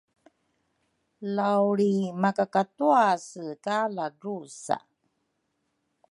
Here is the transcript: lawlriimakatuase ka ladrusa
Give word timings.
lawlriimakatuase 1.35 3.45
ka 3.63 3.77
ladrusa 3.95 4.77